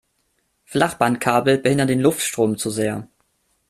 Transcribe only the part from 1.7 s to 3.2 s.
den Luftstrom zu sehr.